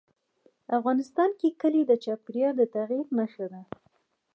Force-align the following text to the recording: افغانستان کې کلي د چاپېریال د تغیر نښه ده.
افغانستان 0.77 1.29
کې 1.39 1.49
کلي 1.61 1.81
د 1.87 1.91
چاپېریال 2.03 2.53
د 2.57 2.61
تغیر 2.75 3.05
نښه 3.17 3.45
ده. 3.51 3.61